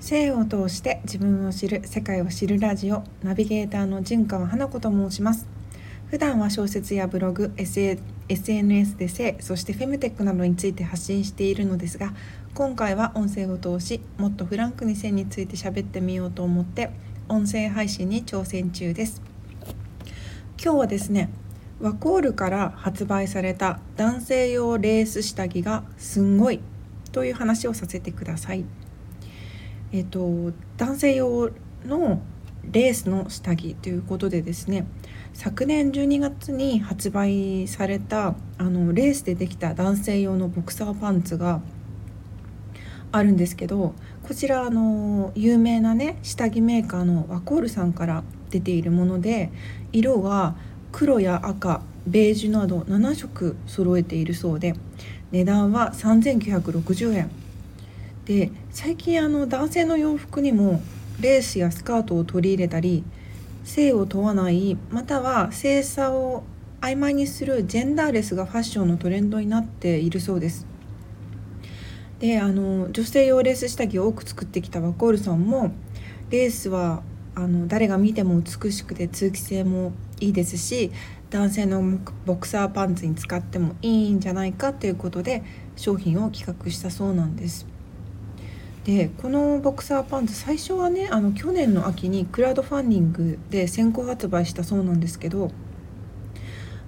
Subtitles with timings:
[0.00, 5.46] 性を通して自分を知る世界を知るラジオナビゲーターの陣川花子と申します
[6.06, 12.14] 普段は小説やブログ、SNS で性そしてフェムテックなどについて発信しているのですが
[12.54, 16.90] 今回は音声を通しもっとフランクに性について喋ってみようと思って
[17.28, 19.20] 音声配信に挑戦中です
[20.62, 21.30] 今日はですね
[21.78, 26.60] ワコールから発売された男性用レース下着がすんごい
[27.12, 28.64] という話をさせてください。
[29.92, 31.50] えっと、男性用
[31.84, 32.22] の
[32.70, 34.86] レースの下着ということでですね
[35.32, 41.60] 昨年12月に発売されたあのレースでできた男性用のボクサーパンツが
[43.12, 49.50] あるんですけどこちらあの有名なね下着メーカーのワコールさんから出ているもので
[49.92, 50.54] 色が
[50.92, 54.74] 黒や赤ベージュなど7色揃えているそうで
[55.32, 57.39] 値段は3960円。
[58.24, 60.80] で最近あの男性の洋服にも
[61.20, 63.04] レースやスカートを取り入れたり
[63.64, 66.42] 性を問わないまたは性差を
[66.80, 70.66] 曖昧にするジェンダーレスがファッションのトレンドになっているそうです。
[72.20, 75.72] であの女性用レース下着を多く作ってきたワコールさんも
[76.30, 77.02] レースは
[77.34, 80.90] あの誰が見ても美しくて通気性もいいですし
[81.30, 81.82] 男性の
[82.26, 85.42] ボクサーパンツに使ってもいいんじゃないかということで
[85.76, 87.66] 商品を企画したそうなんです。
[88.84, 95.50] でこのボクサーパンツ最初はねあの去年の秋にクラウドファンディングで先行発売したそうなんですけど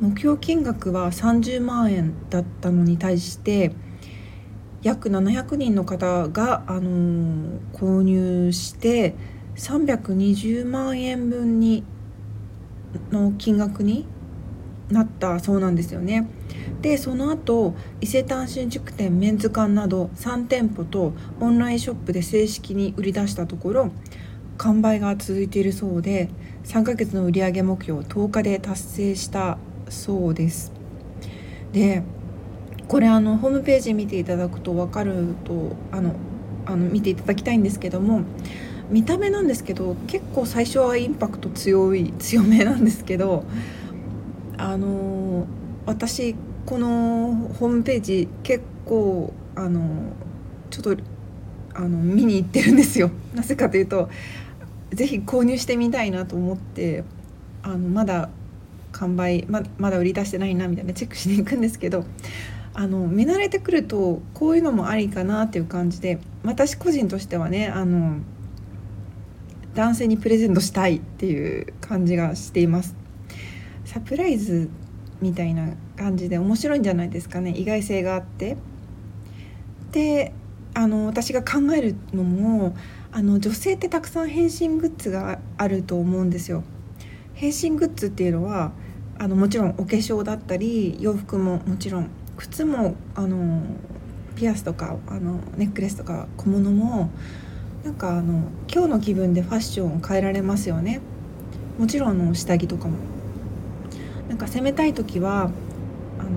[0.00, 3.72] 目標金額は30万円だったのに対して
[4.82, 9.14] 約700人の方が、あのー、購入して
[9.56, 11.82] 320万円分に
[13.10, 14.06] の金額に
[14.90, 16.26] なったそうなんですよね。
[16.80, 23.90] でその後伊勢丹新宿店メンズ館など3店舗とオンラインショップで正式に売り出したところ
[24.56, 26.28] 完売が続いているそうで
[26.64, 29.58] 3ヶ月の売上目標を10日で達成した
[29.88, 30.72] そうです。
[31.72, 32.02] で
[32.86, 36.14] これあのホームページ見ていただくと分かるとあの
[36.64, 38.22] あの見ていただきたいんですけども
[38.90, 43.44] 見た目なんですけど結構最初はインパクト強い強めなんですけど
[44.58, 45.46] あの
[45.86, 46.34] 私
[46.66, 50.12] このホームページ結構あの
[50.70, 51.02] ちょっと
[51.74, 53.10] あの見に行ってるんですよ。
[53.34, 54.10] なぜかというと
[54.90, 57.04] 是非購入してみたいなと思って
[57.62, 58.28] あのまだ
[58.92, 62.04] 完売ままだ売り出してないなみたいなチェックしに行くんですけど
[62.74, 68.18] あの見慣れてくるとこういうのもありかなっていう感じで私個人としてはねあの
[69.74, 72.96] 男性にプレゼントしたいっていう感じがしています
[73.88, 74.68] サプライズ
[75.22, 77.52] みたいな感じで面白いんじゃないですかね。
[77.56, 78.58] 意外性があって。
[79.92, 80.34] で
[80.74, 82.76] あの私が考えるのも
[83.10, 86.64] あの女性ってたくさん変身グッズがあると思うんですよ。
[87.32, 88.72] 変身グッズっていうのは
[89.18, 93.62] あのもちろんお化粧だったり洋服ももちろん靴もあの
[94.36, 97.08] ピアスとかあのネックレスとか小物も
[97.84, 101.00] なんかあの今日の気分でファッションを変えられますよね。
[101.78, 103.17] もちろんあの下着とかも。
[104.28, 105.50] なんか攻めたい時は
[106.18, 106.30] あの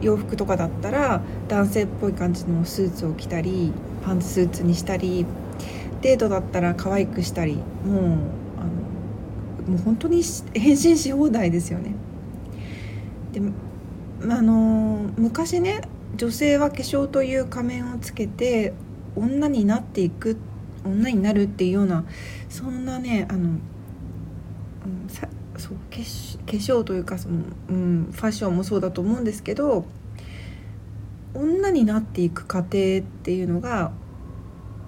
[0.00, 3.72] 洋服とかだったら男性っぽい感じのスーツを着たり
[4.04, 5.26] パンツスーツにしたり
[6.02, 7.64] デートだったら可愛くしたりもう
[8.58, 8.64] あ
[9.66, 10.22] のもう本当に
[10.54, 11.94] 変身し放題ですよね。
[13.32, 13.40] で
[14.22, 15.82] あの昔ね
[16.16, 18.72] 女性は化粧という仮面をつけて
[19.14, 20.36] 女になっていく
[20.84, 22.04] 女になるっていうような
[22.48, 23.58] そんなねあの、
[25.58, 27.36] そう化粧というかその、
[27.70, 29.84] うん、ファッションもそうだと思うんですけど
[31.34, 32.70] 女になっていく過程っ
[33.00, 33.92] ていうのが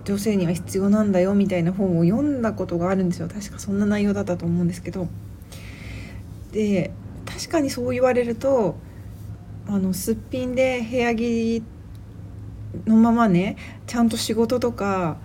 [0.05, 3.29] 女性には必要なんだよみたいな本を読んだことがあるんですよ。
[3.29, 5.09] 確かそんな内容だったと思うんですけど。
[6.53, 6.91] で
[7.27, 8.77] 確かにそう言われると
[9.69, 11.63] あのすっぴんで部屋着
[12.87, 15.17] のままねちゃんと仕事とか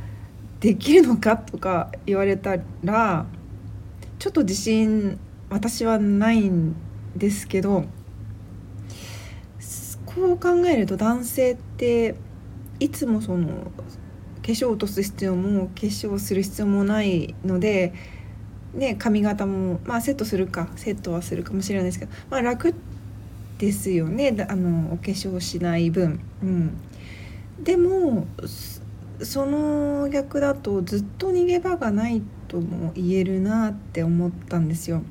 [0.60, 3.26] できるのかとか言われたら
[4.20, 5.20] ちょっと自信
[5.50, 6.76] 私はないん
[7.16, 7.86] ですけど
[10.06, 12.16] こう考えると男性って
[12.80, 17.94] いつもその化粧を落とす必要も化粧する必要もないので、
[18.74, 22.74] ね、髪型も、まあ、セットするかセットはするかもしれないですけど、まあ、楽
[23.58, 26.20] ですよねあのお化粧しない分。
[26.44, 26.78] うん
[27.62, 28.28] でも
[29.22, 35.04] その逆だとずっと逃げ場がないとも言えるなって思ったんですよ。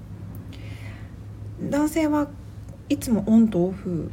[1.70, 2.28] 男性は
[2.88, 4.10] いつもオンとオフ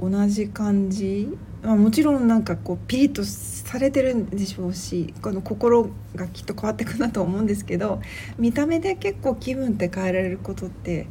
[0.00, 1.28] 同じ感じ
[1.62, 8.00] まあ、もちろんなんかこうピリッとされてるんでしょうしこの心がきっと変わってくるなと思うんですけど
[8.38, 11.06] 見た目で結構気分って変えられることって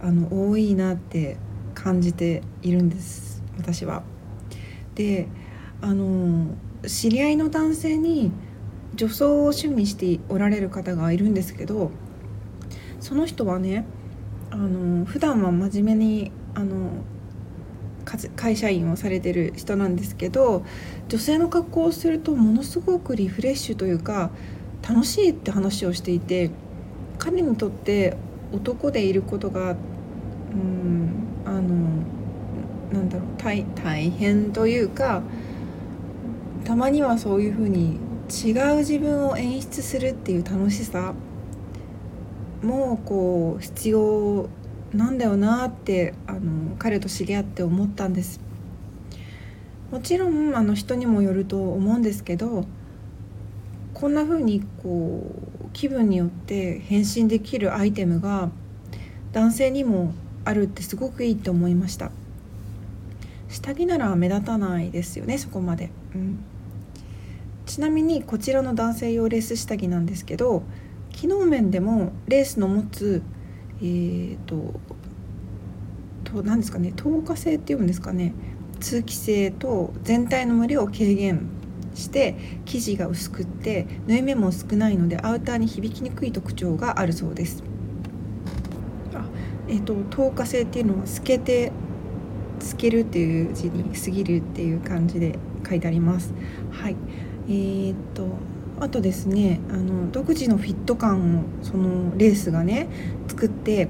[0.00, 1.36] あの多いなって
[1.74, 4.02] 感じているんです私は。
[4.96, 5.28] で
[5.80, 6.48] あの
[6.86, 8.32] 知り合いの男性に
[8.94, 11.90] 女装を趣味しておられる方がいるんですけど
[12.98, 13.84] その人はね
[14.56, 16.90] あの普段は真面目にあの
[18.36, 20.64] 会社員をされてる人なんですけど
[21.08, 24.30] 女性の格好をするとものすごくリフレッシュというか
[24.88, 26.50] 楽しいって話をしていて
[27.18, 28.16] 彼にとって
[28.52, 29.72] 男でいることが
[30.52, 31.60] うんあの
[32.92, 35.22] なんだろう大大変というか
[36.64, 37.98] たまにはそういうふうに
[38.30, 41.12] 違う自分を演出するっていう楽しさ
[42.62, 44.48] もこう必要
[44.92, 48.40] なんだよなってあの彼と知り合って思ったんです。
[49.90, 52.64] もちろんあの人にもよると思うんですけど
[53.94, 55.22] こんな風にこ
[55.64, 58.50] う気分によって変身できるアイテムが
[59.32, 60.12] 男性にも
[60.44, 62.10] あるってすごくいいって思いました。
[63.48, 66.38] 下着なら目立たないですよねそこまで、うん、
[67.64, 70.62] ちなみにこちらの男性用レース下着なんですけど
[71.16, 73.22] 機能面でもレースの持つ
[73.80, 74.80] えーと、
[76.24, 78.32] と何ですかね透過性っていうんですかね
[78.80, 81.48] 通気性と全体の蒸れを軽減
[81.94, 87.62] して生地が薄くって縫い目も少ないのでアウターに響きにくい特徴があるそうです。
[89.14, 89.24] あ
[89.68, 91.72] えーと、透過性っていうのは透けて
[92.60, 96.32] 透けるっていう字に過ぎるっていう感じで書いてあります。
[96.70, 96.96] はい
[97.48, 98.26] えーと
[98.78, 102.88] あとですねあの独自のフィット感をそのレースがね
[103.28, 103.88] 作って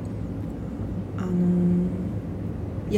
[1.19, 1.89] あの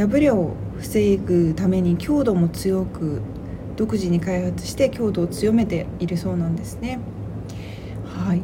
[0.08, 3.22] 破れを防ぐために強度も強く
[3.76, 6.98] 独自に開発して強度を強めているそうなんですね。
[8.04, 8.42] はい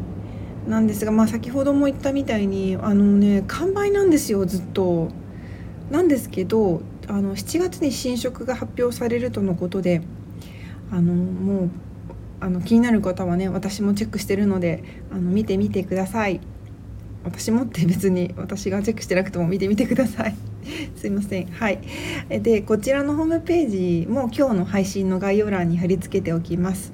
[0.69, 5.08] なんですが、まあ、先ほども言ったみたいにあのね完売なんですよずっと。
[5.90, 10.02] なんですけどあの7月に新色が発表されるとのことで
[10.90, 11.70] あのもう
[12.44, 16.43] あの気になる方はね私もチェックしてるのであの見てみてください。
[17.25, 20.35] 私もって別に私がチェックしてなくても見てみてください。
[20.94, 21.46] すいません。
[21.46, 21.81] はい。
[22.29, 26.93] でこちらのホームページも今日の配信の概要欄に貼り付けておきます。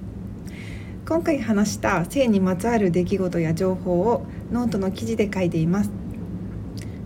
[1.04, 5.90] 今回話した性にまつわる出来事や情報をノートの記事で書いています。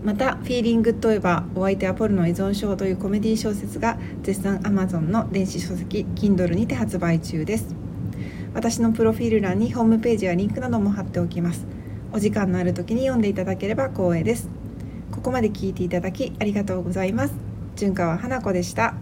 [0.03, 7.85] また「フィーリングといえばお相手はポルノ依存症」というコメディ小説が絶賛 Amazon の電子書籍 Kindle にて発売中です。
[8.55, 11.67] 私のプロフィール欄にホームページやリンクなども貼っておきます。
[12.13, 14.47] お時間のある時に読んでいただければ光栄です。
[15.11, 17.35] ここまで聞いていただきありがとうございます。
[17.75, 18.95] 純川花子でした。